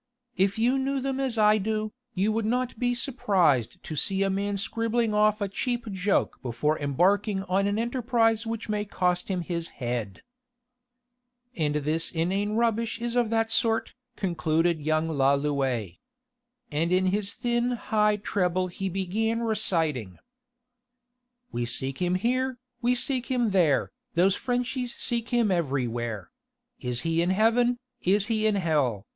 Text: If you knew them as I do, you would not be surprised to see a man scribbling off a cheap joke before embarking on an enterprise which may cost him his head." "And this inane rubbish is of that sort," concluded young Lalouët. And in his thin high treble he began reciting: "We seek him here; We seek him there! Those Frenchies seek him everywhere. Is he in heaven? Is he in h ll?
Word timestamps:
If 0.35 0.57
you 0.57 0.79
knew 0.79 0.99
them 0.99 1.19
as 1.19 1.37
I 1.37 1.59
do, 1.59 1.93
you 2.15 2.31
would 2.31 2.43
not 2.43 2.79
be 2.79 2.95
surprised 2.95 3.83
to 3.83 3.95
see 3.95 4.23
a 4.23 4.31
man 4.31 4.57
scribbling 4.57 5.13
off 5.13 5.41
a 5.41 5.47
cheap 5.47 5.85
joke 5.91 6.39
before 6.41 6.79
embarking 6.79 7.43
on 7.43 7.67
an 7.67 7.77
enterprise 7.77 8.47
which 8.47 8.67
may 8.67 8.83
cost 8.83 9.27
him 9.27 9.41
his 9.41 9.69
head." 9.77 10.23
"And 11.55 11.75
this 11.75 12.09
inane 12.09 12.53
rubbish 12.55 12.99
is 12.99 13.15
of 13.15 13.29
that 13.29 13.51
sort," 13.51 13.93
concluded 14.15 14.81
young 14.81 15.07
Lalouët. 15.07 15.99
And 16.71 16.91
in 16.91 17.05
his 17.05 17.35
thin 17.35 17.73
high 17.73 18.15
treble 18.15 18.69
he 18.69 18.89
began 18.89 19.41
reciting: 19.41 20.17
"We 21.51 21.65
seek 21.65 21.99
him 22.01 22.15
here; 22.15 22.57
We 22.81 22.95
seek 22.95 23.27
him 23.27 23.51
there! 23.51 23.91
Those 24.15 24.33
Frenchies 24.35 24.95
seek 24.95 25.29
him 25.29 25.51
everywhere. 25.51 26.31
Is 26.79 27.01
he 27.01 27.21
in 27.21 27.29
heaven? 27.29 27.77
Is 28.01 28.25
he 28.33 28.47
in 28.47 28.55
h 28.57 28.65
ll? 28.65 29.05